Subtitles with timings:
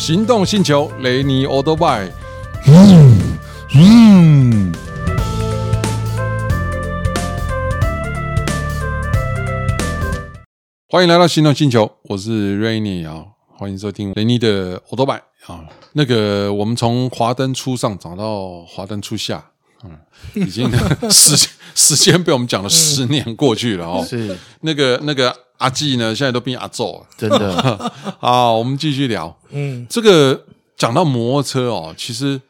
[0.00, 2.10] 行动星球雷尼欧多拜。
[2.66, 3.18] 嗯
[3.74, 4.72] 嗯。
[10.88, 15.66] 欢迎来到行动星球，我是 Rainy 啊，欢迎收听雷尼的欧多拜啊。
[15.92, 19.50] 那个，我们从华灯初上长到华灯初下，
[19.84, 19.98] 嗯，
[20.34, 20.70] 已经
[21.10, 24.06] 时 时间被我们讲了十年过去了哦。
[24.08, 25.34] 是那个那个。
[25.60, 26.14] 阿纪呢？
[26.14, 27.92] 现在都变阿宙了，真的。
[28.18, 29.38] 好，我们继续聊。
[29.50, 32.40] 嗯，这个讲到摩托车哦，其实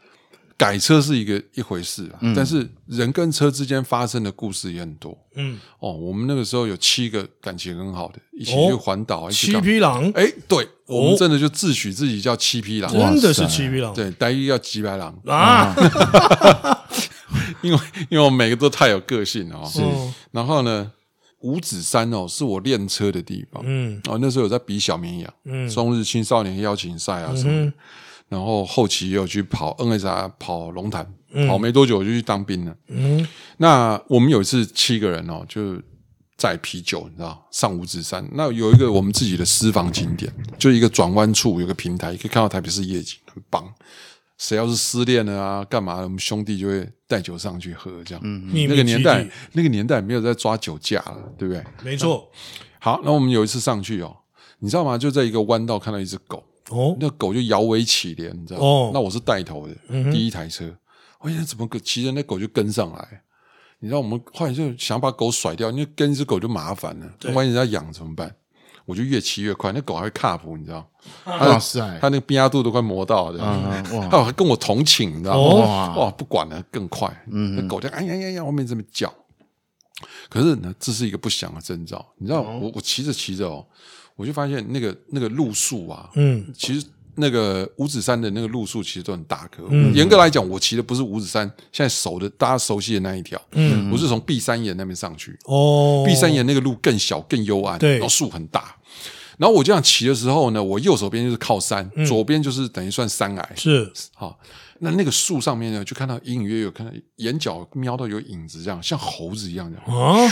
[0.57, 5.19] 改车是一个一回事啊，嗯、但是人跟车之间发生的故事也很多。
[5.35, 9.49] 嗯，哦，我们那个时候有七个感情很好的，一起去环岛，哦、一起。
[9.51, 10.09] 七匹狼？
[10.15, 13.93] 哎，对，我们真的就自诩自己叫七匹狼，真的是七匹狼。
[13.93, 15.75] 对，待遇叫几百狼啊。
[17.63, 17.79] 因为
[18.11, 19.69] 因为我每个都太有个性了哦。
[19.71, 19.81] 是，
[20.33, 20.93] 然后呢？
[21.43, 23.63] 五指山哦，是我练车的地方。
[23.65, 27.51] 嗯，哦，那时候有在比小绵羊，嗯，中日青少年邀请赛啊什么。
[27.51, 27.73] 嗯、
[28.29, 32.77] 然后后期也有去跑 NSR 跑龙潭，嗯、跑没多久我就去当兵了。
[32.89, 33.27] 嗯，
[33.57, 35.81] 那我们有一次七个人哦，就
[36.37, 38.23] 载啤酒，你知道，上五指山。
[38.35, 43.67] 那有一个我们自己的私房景点，就一个转弯处有个平台，可以看到台北市夜景，很棒。
[44.41, 45.97] 谁要是失恋了啊，干嘛？
[45.97, 48.23] 我们兄弟就会带酒上去喝，这样。
[48.25, 51.63] 嗯，那个年代，那个年代没有在抓酒驾了，对不对？
[51.85, 52.27] 没错。
[52.79, 54.17] 好，那我们有一次上去哦，
[54.61, 54.97] 你知道吗？
[54.97, 58.67] 就在一个弯道看到一只狗，哦，那狗就摇尾乞怜，你知道吗？
[58.67, 59.75] 哦，那我是带头的，
[60.11, 60.75] 第一台车，
[61.21, 63.23] 我想怎么骑着那狗就跟上来？
[63.81, 68.35] 你知道我们后来就想把狗甩掉，因为跟一只狗就麻烦了，万一人家养怎么办？
[68.85, 70.89] 我就越骑越快，那狗还会卡普，你知道？
[71.25, 73.43] 哇塞，它那个边压度都快磨到了，
[73.93, 74.09] 哇！
[74.11, 75.95] 它还跟我同寝，你知道吗？
[75.97, 77.09] 哇，不管了，更快。
[77.31, 79.13] 嗯，那狗在哎呀呀呀，后面这么叫。
[80.29, 82.05] 可是呢，这是一个不祥的征兆。
[82.17, 83.65] 你知道，我我骑着骑着哦，
[84.17, 86.87] 我就发现那个那个路数啊，嗯，其实
[87.21, 89.63] 那个五指山的那个路数其实都很大棵。
[89.95, 95.39] 严格来讲，我骑的不是五指山现在熟的大家熟悉的那一条，嗯，我是从碧山岩那边上去。
[95.45, 98.75] 哦，碧山岩那个路更小更幽暗，对，然后树很大。
[99.39, 103.51] 然后我这样骑的时候呢，我右手边就是靠山，嗯、左边就是等于算山崖。
[103.57, 104.39] 是，好，
[104.81, 110.29] 那那个树上面呢，就看到隐隐约约有看到眼角瞄到有影子，这样像猴子一样的啊，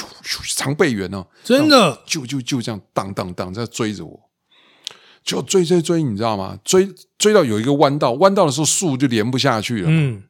[0.54, 4.27] 长臂猿哦，真的就就就这样荡荡荡在追着我，
[5.28, 6.58] 就追追追，你知道吗？
[6.64, 10.22] 追追到有一个弯道，弯道的时候树就连不下去了，嗯，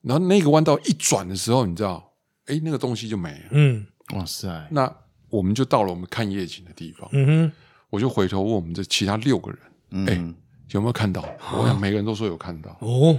[0.00, 2.12] 然后那个弯道一转的时候，你知道，
[2.46, 4.90] 哎，那个东西就没了，嗯，哇塞，那
[5.28, 7.52] 我们就到了我们看夜景的地方，嗯哼。
[7.90, 10.34] 我就回头问我们这其他六个人，哎、
[10.70, 11.22] 有没有看到？
[11.52, 12.76] 我想每个人都说有看到。
[12.80, 13.16] 哦，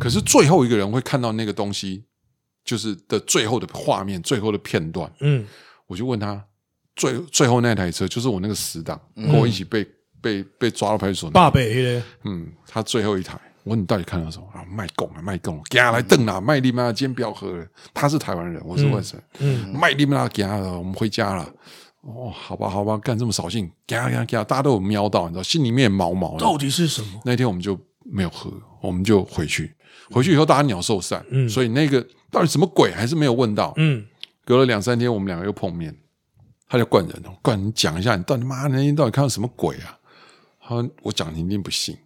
[0.00, 2.02] 可是最后一个人会看到那个东西，
[2.64, 5.08] 就是的最后的画面，最后的片段。
[5.20, 5.46] 嗯，
[5.86, 6.44] 我就问他，
[6.96, 9.86] 最最后那台车就是我那个死党，跟我一起被
[10.20, 11.30] 被被抓到派出所。
[11.30, 13.38] 大北嗯，他最后一台。
[13.62, 14.64] 我问你到底看到什么啊？
[14.70, 17.66] 卖拱啊，卖拱，给他来瞪啊，卖力妈，今天不要喝了。
[17.92, 19.20] 他是台湾人，我是外省。
[19.38, 21.46] 嗯，卖力妈，给他了，我们回家了。
[22.00, 26.38] 哦，好吧，好吧，干这么扫兴，给他给他给他，大家都有瞄到，你知道，心里面毛毛的。
[26.38, 27.20] 到底是什么？
[27.22, 29.74] 那天我们就没有喝，我们就回去。
[30.10, 31.22] 回去以后，大家鸟兽散。
[31.28, 33.74] 嗯，所以那个到底什么鬼，还是没有问到。
[33.76, 34.02] 嗯，
[34.46, 35.94] 隔了两三天，我们两个又碰面，
[36.66, 39.98] 他就灌人，灌人，你讲一下，你到底妈那天到底看到什么鬼啊？
[40.70, 41.98] 他说我讲你一定不信。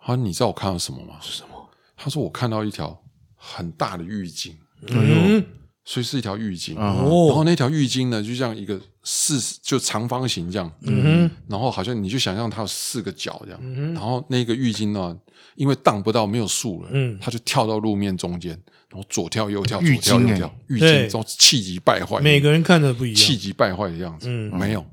[0.00, 1.16] 他说你知道我看到什么吗？
[1.20, 1.68] 是什么？
[1.96, 2.96] 他说我看到一条
[3.34, 4.52] 很大的浴巾。
[4.88, 5.44] 嗯。
[5.84, 7.26] 所以是一条浴巾，哦。
[7.26, 15.18] 然后那条浴巾呢，就像一个四就长方形这样，嗯然后好像你就想象它有四个角这样，然后那个浴巾呢，
[15.56, 17.18] 因为荡不到没有树了，嗯。
[17.20, 18.52] 它就跳到路面中间，
[18.88, 24.86] 然后左跳右跳，左跳右跳，浴巾然后气急败坏，每个人看着不一样，气急败坏的样子，没有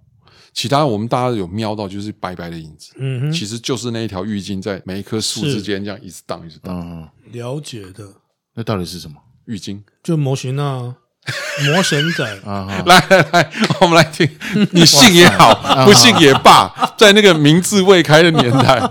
[0.60, 3.32] 其他我们大家有瞄到就是白白的影子，嗯哼。
[3.32, 8.04] 其实就是那一条浴巾在每一棵树之间这样一直荡一直荡，了解的，
[8.56, 9.16] 那到底是什么？
[9.46, 9.80] 浴巾。
[10.04, 10.94] 就模型啊，
[11.64, 12.40] 魔神仔。
[12.44, 12.68] 啊！
[12.86, 14.30] 来来来，我们来听，
[14.76, 18.82] 你信也好，不信也罢，在那个明智未开的年代，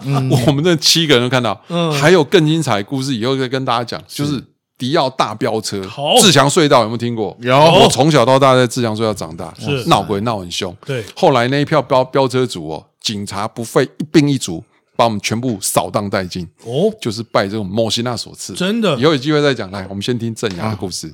[0.47, 1.93] 我们这七个人都看到，嗯。
[1.93, 4.03] 还有更精彩的故事，以后再跟大家讲。
[4.09, 4.43] 就是
[4.79, 5.83] 迪奥大飙车，
[6.21, 7.37] 自强隧道有没有听过？
[7.41, 10.75] 有，我从小到大在自强隧道长大，是闹鬼闹很凶。
[10.87, 14.65] 对，后来那一票飙飙车族哦，警察不费一兵一卒。
[14.97, 18.99] 把我们全部扫荡殆尽哦，就是拜这种摩西纳所赐，真的。
[18.99, 19.71] 以后有机会再讲。
[19.71, 21.09] 来，我们先听正阳的故事。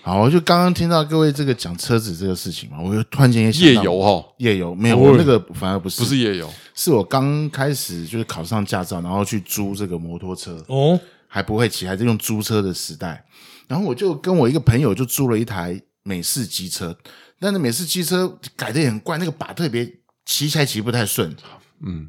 [0.00, 10.98] 好，我就刚刚听到各位这个讲车子这个事情嘛，我就突然间也想夜游哈，夜游没有，我那个反而不是，不是夜游，是我刚开始就是考上驾照，然后去租这个摩托车哦，
[11.34, 13.24] 还不会骑，还是用租车的时代，
[13.66, 16.96] 然后我就跟我一个朋友就租了一台美式机车，
[17.40, 19.84] 但是美式机车改的也很怪，那个把特别
[20.24, 21.34] 骑起来骑不太顺。
[21.80, 22.08] 嗯，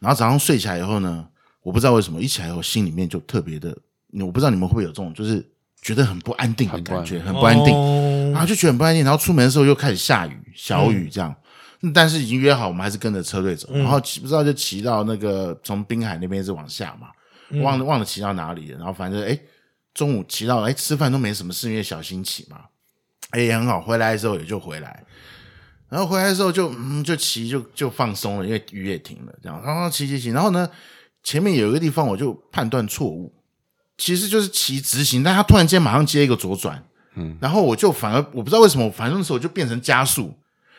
[0.00, 1.24] 然后早上睡起来以后呢，
[1.62, 3.78] 我不知道为什么一起来以后心里面就特别的，
[4.14, 5.48] 我不知道你们会不会有这种，就是
[5.80, 7.72] 觉得很不安定的感觉，很不安定，
[8.32, 11.32] 然后就觉得很不安定，然后出门的时候又开始下雨，小雨这样。
[11.94, 17.08] 但是已经约好，我们还是跟着车队走，然后骑不知道就骑到那个从滨海那边一直往下嘛，
[17.62, 18.78] 忘了忘了骑到哪里了。
[18.78, 19.38] 然后反正哎，
[19.92, 22.62] 中午骑到哎吃饭都没什么事，因为小心骑嘛，
[23.30, 23.80] 哎也很好。
[23.80, 25.04] 回来的时候也就回来，
[25.88, 30.30] 然后回来的时候就嗯就骑就就放松了，因为雨也停了，这样然后骑骑骑。
[30.30, 30.68] 然后呢，
[31.22, 33.32] 前面有一个地方我就判断错误，
[33.96, 36.82] 其实就是骑直行，但他突然间马上接一个左转，
[37.14, 40.34] 嗯，然后我就反而我不知道为什么，反正那时候我就变成加速。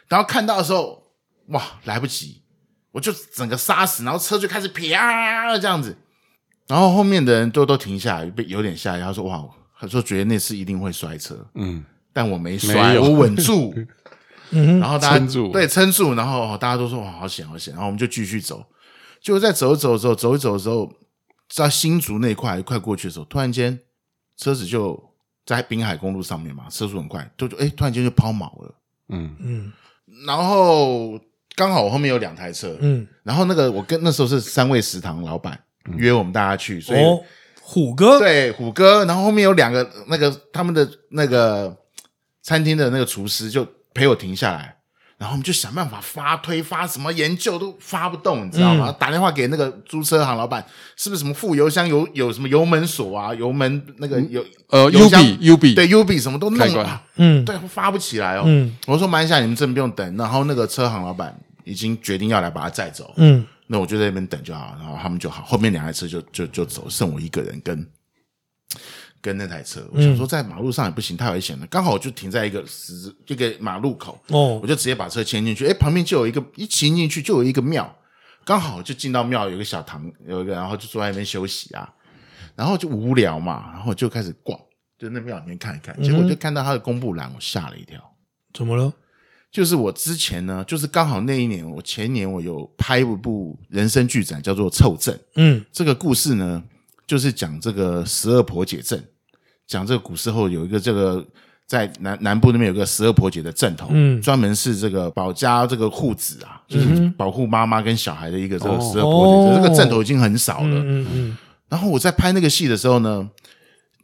[0.07, 1.01] 然后看到的时候，
[1.47, 2.43] 哇，来不及，
[2.91, 5.97] 我就整个刹死，然后车就开始啪这样子，
[6.67, 9.43] 然后后面的人都都停下来，被有点吓一跳，他说哇，
[9.79, 13.03] 他说觉得那次一定会摔车，嗯，但我没摔，没有。
[13.03, 13.73] 我稳住，
[14.51, 18.65] 嗯，然后大家撑住，对，撑住，然后大家都说哇，好险好险，然后我们就继续走，
[19.21, 20.91] 就在走走走走一走的时候，
[21.49, 23.79] 在新竹那块快过去的时候，突然间
[24.37, 25.11] 车子就
[25.45, 28.75] 在滨海公路上面嘛，车速很快，就就哎，突然间就抛锚了，
[29.09, 29.35] 嗯。
[29.39, 29.73] 嗯。
[30.25, 31.19] 然后
[31.55, 35.59] 刚好我后面有两台车，嗯，然后那个我跟那时候是三位食堂老板
[35.97, 36.99] 约我们大家去，所以
[37.61, 41.75] 虎哥对虎哥，然后后面有两个那个他们的那个
[42.41, 44.73] 餐厅的那个厨师就陪我停下来。
[45.17, 48.89] 然后我们就想办法发推发什么研究都发不动，你知道吗？
[48.89, 50.63] 嗯、打电话给那个租车行老板，
[50.97, 53.33] 是不是什么副油箱有有什么油门锁啊？
[53.33, 55.23] 油门那个有呃油箱
[55.73, 58.43] 对 UB 什么都弄了，嗯，对，发不起来哦。
[58.45, 60.17] 嗯，我说慢一下，你们真的不用等。
[60.17, 61.33] 然后那个车行老板
[61.63, 64.75] 已经决定要来把他载走，嗯，那我就在那边等就好。
[64.79, 67.87] 然后他们就好，后面两台车就就就走，剩我一个人跟。
[69.21, 71.65] 跟那台车，我想说在马路上也不行，太危险了。
[71.65, 75.65] 刚好我就停在一个十一个马路口，哦，我就直接把车牵进去。
[75.65, 77.91] 哎，旁边就有一个，一骑进去就有一个庙，
[78.43, 81.91] 刚好就进到庙，有个小堂，有一个，然后就坐在那边休息啊。
[82.55, 84.59] 然后就无聊嘛，然后就开始逛，
[84.99, 85.99] 就那庙里面看一看。
[86.03, 87.99] 结果就看到他的公布栏，我吓了一跳。
[88.53, 88.93] 怎么了？
[89.55, 95.15] 就是我之前呢，就是刚好那一年，我前年我有拍一部人生剧展，叫做《凑阵》。
[95.35, 96.61] 嗯，这个故事呢，
[97.07, 99.01] 就是讲这个十二婆姐阵。
[99.65, 101.25] 讲这个古时候有一个这个
[101.65, 109.55] 在南南部那边有个十二婆姐的阵头，嗯，专门是这个保家这个护子啊，就是保护妈妈跟小孩的一个这个十二婆姐。
[109.55, 111.37] 这个阵头已经很少了，嗯嗯。
[111.69, 113.25] 然后我在拍那个戏的时候呢，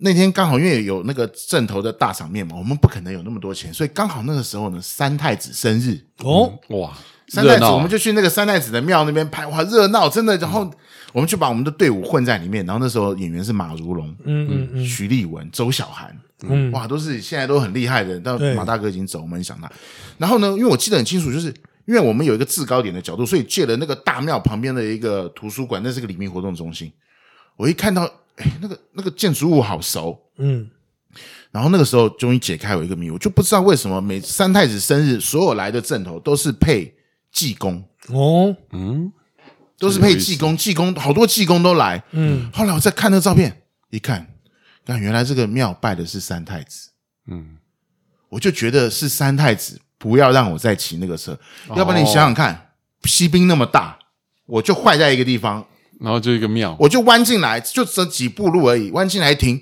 [0.01, 6.91] 那天刚好因为有那个正头的大场面嘛，我们不可能有那么多钱，所以刚好那个时候呢，三太子生日哦，哇，
[7.27, 10.71] 三太子我们就去那个三太子的庙那边拍，哇，热闹真的，然后。
[11.13, 18.17] 我们就把我们的队伍混在里面，然后那时候演员是马如龙、嗯嗯嗯、徐立文、周小涵，嗯、哇，都是现在都很厉害的。
[18.17, 19.69] 但马大哥已经走，我们很想他。
[20.17, 26.89] 然后呢，因为我记得很清楚，就是因为我们有一个制高点的角度，所以借了那个大庙旁边的一个图书馆，那是个里面活动中心。
[27.57, 30.69] 我一看到，哎，那个那个建筑物好熟，嗯。
[31.51, 36.95] 然后那个时候终于解开我一个谜，我就不知道为什么每三太子生日，所有来的阵头都是配
[37.31, 39.11] 济公哦，嗯。
[39.77, 42.03] 都是配济公，济公好多济公都来。
[42.11, 44.27] 嗯，后来我再看那个照片，一看，
[44.85, 46.91] 看原来这个庙拜的是三太子。
[47.25, 47.57] 嗯，
[48.29, 51.31] 我就觉得是三太子，不要让我再骑那个车，
[51.67, 52.73] 哦、要不然你想想看，
[53.05, 53.97] 西兵那么大，
[54.45, 55.65] 我就坏在一个地方，
[56.01, 59.61] 然后就一个庙，我就弯进来，就这几步路而已，弯进来停，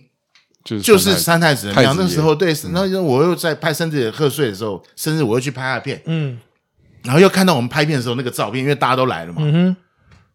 [0.63, 1.67] 就是就是三太子。
[1.67, 1.93] 的庙。
[1.93, 6.39] 那时候对，那时候我又在拍生日贺岁的时候，生日我又去拍他片，嗯，
[7.03, 9.75] 然后又看到我们拍片的时候那个照片，因为大家都来了嘛，嗯哼。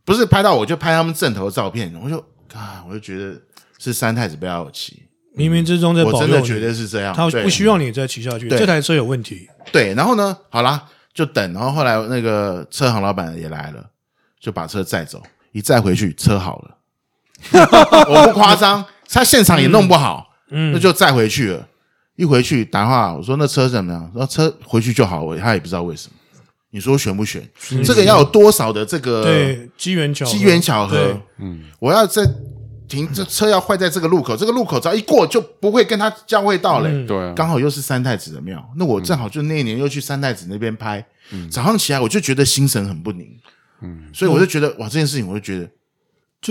[0.07, 2.19] 不是拍到我就拍他们正头的照片，我就
[2.53, 3.41] 啊，我就觉得
[3.79, 5.03] 是三太子不要我骑，
[5.35, 9.49] 冥冥之中在保佑，我真的觉得是这样，他不需要你再骑下去，这台车有问题。
[9.73, 10.85] 对，然后呢，好啦，
[11.15, 13.83] 就等，然后后来那个车行老板也来了，
[14.39, 15.23] 就把车载走，
[15.55, 16.77] 一再回去车好了，
[18.11, 21.69] 我不夸张，他现场也弄不好，嗯，那就再回去了，
[22.17, 24.11] 一回去打电话，我说那车怎么样？
[24.13, 26.17] 说车回去就好，他也不知道为什么。
[26.71, 27.49] 你说选不选？
[27.85, 31.17] 这个要有多少的这个对机缘巧机缘巧合？
[31.39, 32.29] 嗯，我要在
[32.89, 37.07] 停这车要坏在这个路口，这个路口只要一过就不会跟他交汇到嘞。
[37.07, 41.07] 对，刚好又是三太子的庙，那我正好就那一年又去三太子那边拍。
[41.49, 43.34] 早上起来我就觉得心神很不宁，
[43.85, 45.69] 嗯，所以我就觉得哇，这件事情我就觉得，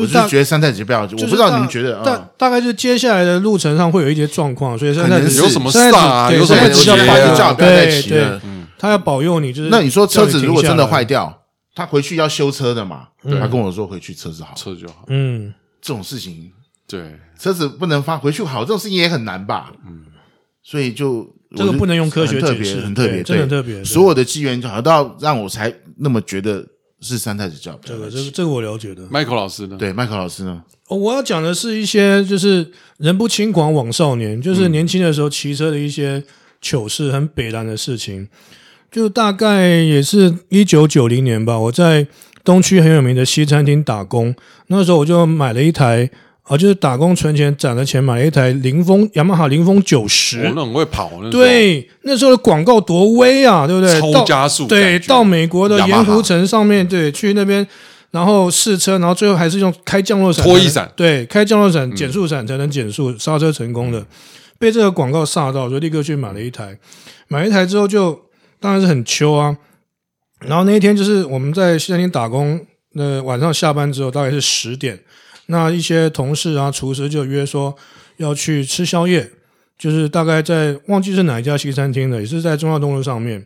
[0.02, 6.32] 我就觉得三太子不要，我不知道你们觉得大大概就接下来的路程上会有一些状况，所以三太子有什么事啊？
[6.32, 8.42] 有什么急要拍就叫不要再骑了。
[8.78, 11.42] 他要保佑你，就是那你说车子如果真的坏掉，
[11.74, 13.08] 他回去要修车的嘛？
[13.40, 15.06] 他跟我说回去车子好，车就好。
[15.08, 16.52] 嗯，这种事情，
[16.86, 19.72] 对，车子不能发回去好，这种事情也很难吧？
[19.88, 20.02] 嗯，
[20.62, 21.26] 所以就
[21.56, 23.82] 这个不能用科学解释，很特别，真的特别。
[23.86, 26.66] 所有的机缘好像都要让我才那么觉得
[27.04, 27.80] 是三太子教。
[27.84, 29.04] 这个这个这个我了解的。
[29.08, 29.76] Michael 老师呢？
[29.78, 30.64] 对，Michael 老师呢？
[30.88, 36.24] 哦，我要讲的是一些就是人不轻狂枉少年，就是年轻的时候骑车的一些
[36.62, 38.28] 糗事，很北然的事情。
[38.92, 42.08] 就大概也是一九九零年吧，我在
[42.44, 44.34] 东区很有名的西餐厅打工，
[44.68, 46.10] 那时候我就买了一台。
[46.44, 51.10] 啊，就是打工存钱攒了钱买了一台凌风雅马哈凌风九十，哦，那很会跑。
[51.22, 54.00] 那对，那时候的广告多威啊，对不对？
[54.00, 57.66] 超加速，对，到美国的盐湖城上面，对，去那边，
[58.12, 64.06] 然后试车，然后最后还是用开降落伞，拖衣伞，对，开降落伞减速伞才能减速刹车成功的，嗯、
[64.60, 66.78] 被这个广告吓到，就立刻去买了一台。
[67.30, 68.20] 买一台之后就
[68.60, 69.56] 当然是很秋啊。
[70.42, 72.60] 然后那一天就是我们在西餐厅打工，
[72.96, 75.00] 那晚上下班之后大概是十点。
[75.48, 77.76] 那一些同事啊，厨师就约说
[78.18, 79.30] 要去吃宵夜，
[79.78, 83.46] 就是大概在忘记是哪一家西餐厅了，也是在忠孝东路上面。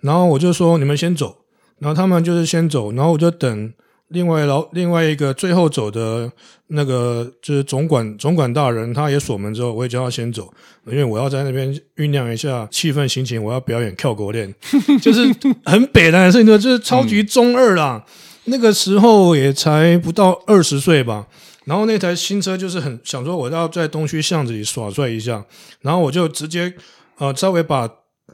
[0.00, 1.38] 然后我就说你们先走，
[1.78, 3.72] 然后他们就是先走，然后我就等
[4.08, 6.30] 另外老另外一个最后走的
[6.68, 10.52] 那个就是总管总管大人，他也锁门之后，我也叫他先走，
[10.86, 14.54] 因为我要在那边酝酿一下气氛心情，我要表演跳狗链，
[15.02, 15.22] 就是
[15.64, 18.04] 很北的事情，就是超级中二啦。
[18.48, 21.26] 那个时候也才不到二十岁吧，
[21.64, 25.44] 然后那台新车就是很想说我要在东区巷子里耍帅一下，
[25.82, 26.72] 然后我就直接
[27.18, 27.88] 呃稍微把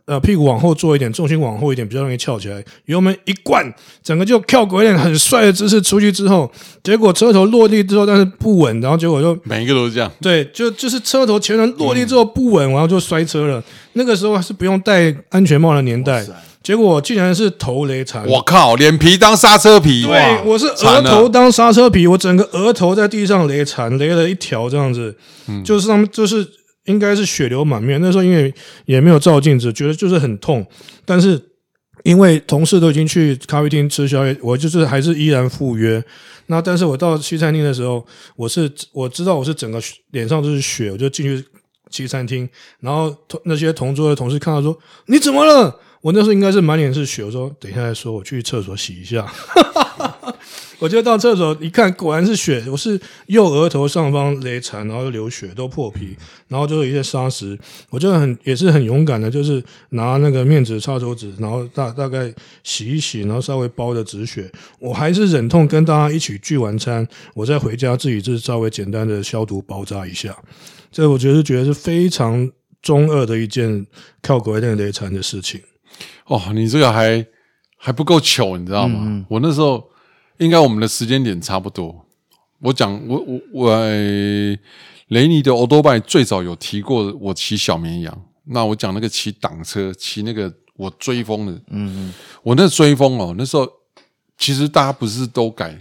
[0.06, 3.64] 呃屁股往后坐一点，重心往后一点，比较容易翘起来，油门一灌，
[4.02, 6.50] 整个就跳过一点很帅的姿势出去之后，
[6.82, 13.62] 结果车头落地之后但是不稳，然后结果就每一个都是这样，对，就就是车头前轮落地之后不稳，然后就摔车了。
[13.94, 16.26] 那个时候还是不用戴安全帽的年代。
[16.64, 18.26] 结果竟然是头雷残！
[18.26, 20.06] 我靠，脸皮当刹车皮！
[20.06, 25.14] 对，我是额头当刹车皮，我整个额头在地上雷残，雷了一条这样子，
[25.46, 26.44] 嗯、就是他们就是
[26.86, 28.00] 应该是血流满面。
[28.00, 28.52] 那时候因为
[28.86, 30.66] 也没有照镜子，觉得就是很痛。
[31.04, 31.38] 但是
[32.02, 36.02] 因为同事都已经去咖啡厅吃宵夜，我就是还是依然赴约。
[36.46, 38.02] 那但是我到西餐厅的时候，
[38.36, 39.78] 我是我知道我是整个
[40.12, 41.44] 脸上都是血，我就进去
[41.90, 42.48] 西餐厅，
[42.80, 44.74] 然后同那些同桌的同事看到说
[45.08, 49.26] ：“你怎么了？”我那时候应该是满脸是血，我说等一下再说，我去厕所洗一下。
[50.78, 56.14] 我就到厕所一看，果然是血，我是右额头上方勒残，然后流血，都破皮，
[56.48, 57.58] 然后就有一些砂石。
[57.88, 62.30] 我就很也是很勇敢的，就是拿那个面纸擦手纸，然后大大概
[62.62, 64.52] 洗一洗，然后稍微包着止血。
[64.78, 70.36] 我还是忍痛跟大家一起聚完餐，我再回家自己就是稍微简单的消毒包扎一下。
[70.92, 72.50] 这我觉得觉得是非常
[72.82, 73.86] 中二的一件
[74.20, 75.62] 跳轨那雷残的事情。
[76.26, 77.26] 哦，你这个还
[77.76, 79.24] 还不够糗，你知道吗？
[79.28, 79.90] 我那时候
[80.38, 82.06] 应该我们的时间点差不多。
[82.60, 83.78] 我讲我我我，
[85.08, 88.22] 雷尼的欧多拜最早有提过我骑小绵羊。
[88.44, 93.66] 那我讲那个骑挡车，骑那个我追风的，嗯嗯，我那追风哦，那时候
[94.36, 95.78] 其实大家不是都改，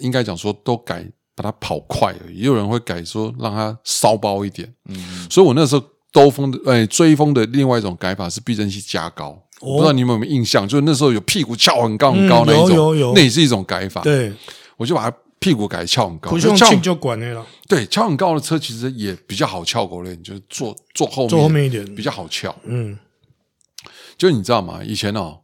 [0.00, 1.04] 应该讲说都改
[1.34, 9.40] 把它跑快而已，也有人会改说让它骚包一点，嗯嗯，所以我那时候兜风的哎追风的另外一种改法是避震器加高。
[9.64, 14.02] 我不知道你们有没有印象，就是那时候有屁股翘很高很高那一种，嗯、有有有那也是一种改法。
[14.02, 14.32] 对，
[14.76, 17.44] 我就把它屁股改翘很高，不用翘就管那了。
[17.68, 22.54] 对，翘很高的车其实也比较好翘狗链，就是坐坐后面，坐后面一点比较好翘。
[22.64, 22.98] 嗯，
[24.16, 24.80] 就你知道吗？
[24.84, 25.40] 以前哦，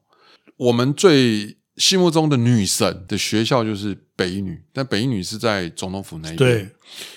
[0.56, 6.50] 我们最心目中的女神的学校就是北一女，但北一女是在总统府那一边。
[6.50, 6.68] 对，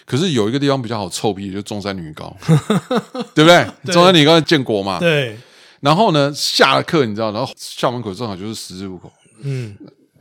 [0.05, 2.35] 可是有一个地方比较好臭屁，就是中山女高，
[3.35, 3.65] 对不对？
[3.85, 5.37] 对中山女高建国嘛，对。
[5.83, 9.11] 然后呢，下了课你知道，然后校门口正好就是十字路口，
[9.43, 9.75] 嗯，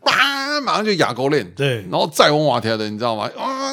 [0.04, 3.31] 叭，马上就哑狗链，对，然后再往瓦条的，你知道吗？
[3.38, 3.73] 啊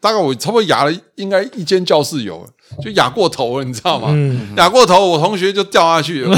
[0.00, 2.44] 大概我差不多哑了应该一间教室有，
[2.82, 4.08] 就哑过头了，你知道吗？
[4.10, 6.36] 嗯，压过头，我同学就掉下去了，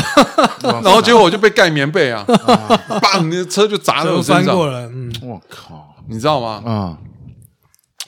[0.83, 2.27] 然后结果我就被盖棉被啊，
[3.01, 4.55] 棒，你的车就砸在我身上，
[4.93, 6.63] 嗯，我靠，你知道吗？
[6.67, 6.99] 啊，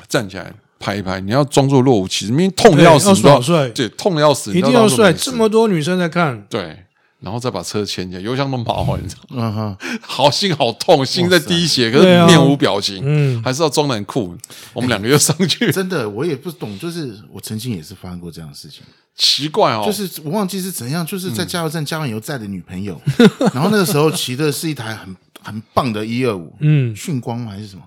[0.08, 0.52] 站起来。
[0.78, 6.84] 拍一拍，你要装作若无其事，明明痛的要死，要帅，对，痛的要死，一定要帅，这么多女生在看，对，
[7.20, 9.36] 然后再把车牵起来，油箱都毛了，你知道吗？
[9.36, 14.36] 嗯哼， 好心好痛，心在滴血，可是面无表情，嗯，还是要装的很酷。
[14.74, 18.82] 我们两个又上去， 真的，我也不懂，就是我曾经也是发生过这样的事情，
[19.16, 23.00] 奇怪哦，就是我忘记是怎样，就是在加油站加完油载的女朋友，
[23.54, 27.82] 然后那个时候骑的是一台很很棒的一二五，嗯，迅光还是什么？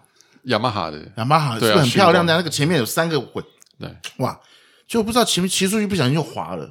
[0.50, 2.26] 雅马哈的，雅马哈是不是很漂亮？
[2.26, 2.36] 的？
[2.36, 3.44] 那个前面有三个滚，
[3.80, 4.40] 对，哇，
[4.88, 6.70] 就不知道前面骑出去不小心就滑了，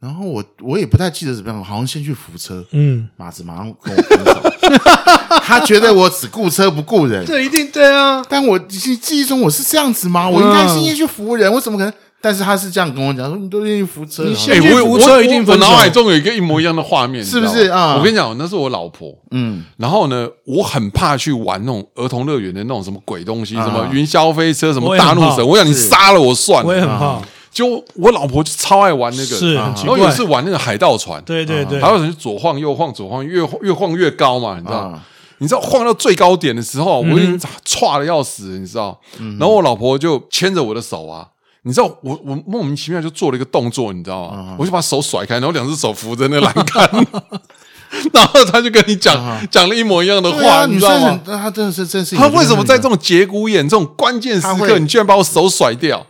[0.00, 10.28] 然后我我也不太记得怎么样，好像先去扶车，嗯，马子马上跟我分手， 他觉得我只顾车不顾人，这一定对啊，但我记记忆中我是这样子吗？
[10.28, 11.92] 我应该先去扶人，我怎么可能？
[12.26, 15.64] 但是他是这样跟我讲说，你都愿意扶车，你先去扶车一定分手。
[15.64, 17.68] 我脑海中有一个一模一样的画面，是不是？
[17.68, 17.94] 啊？
[17.96, 27.22] 我跟你讲，那是我老婆，嗯，然后呢，我很怕去玩那种儿童乐园的那种什么鬼东西，什么云霄飞车，什么大怒神，我想你杀了我算了，我也很怕。
[27.52, 35.00] 就我老婆就超爱玩那个，是，然后有一次玩那个海盗船，对对对，海盗船就左晃右晃，左晃越越晃越高嘛，你知道？
[35.38, 38.98] 你知道晃到最高点的时候，我已经歘的要死，你知道？
[39.38, 41.26] 然后我老婆就牵着我的手啊，
[41.66, 44.54] 你知道我我莫名其妙就做了一个动作，你知道吗？
[44.56, 47.06] 我就把手甩开，然后两只手扶着那栏杆
[48.12, 51.20] 然后他就跟你讲讲了一模一样的话，你知道吗？
[51.24, 56.06] 他真的是真是，他为什么在这种节骨眼、这种关键时刻，你居然把我手甩掉？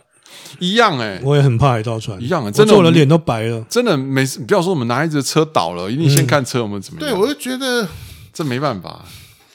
[0.59, 3.63] 一样哎，我也很怕海盗船，一样啊，真的，我的脸都白了。
[3.69, 7.09] 真的，每次不要说我们拿一只车倒了，一定先看车我们怎么样。
[7.09, 7.87] 对，我就觉得
[8.31, 9.01] 这没办法。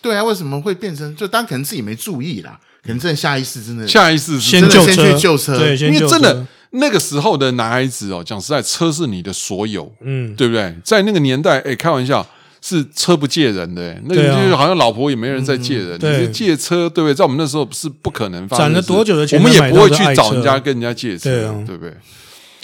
[0.01, 1.15] 对啊，为什么会变成？
[1.15, 5.59] 就当可能自己没注意啦，可能真的下意识，真的下意识先救车，先去救车。
[5.59, 10.75] 对，因为真的那个时候的男孩子哦，讲实在，车是你的所有，嗯，对不对？
[10.85, 12.27] 在那个年代，哎，开玩笑。
[12.65, 17.13] 是车不借人的，那个就是好像老婆也没人在借人，你借车对不对？
[17.13, 18.67] 在我们那时候是不可能发生。
[18.67, 21.29] 攒了多久的钱，我们也不会去找人家跟人家借车，
[21.67, 21.93] 对不对？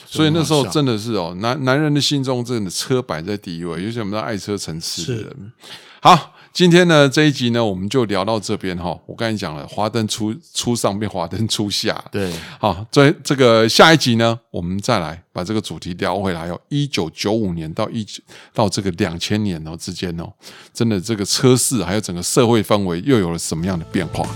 [0.07, 5.53] 所以那时候真的是哦，男男人的心中真的车摆在第一位，尤其我们爱车成痴的人。
[6.01, 6.37] 好。
[6.53, 8.99] 今天呢，这一集呢，我们就聊到这边哈。
[9.07, 16.61] 我刚才讲了，华灯初初上变华灯初下，对，好，这这个下一集呢，我们再来把这个主题聊回来哦。
[16.69, 18.05] 一九九五年到一
[18.53, 20.33] 到这个两千年哦之间哦，
[20.75, 24.27] 真的这个车市还有整个社会氛围又有了什么样的变化？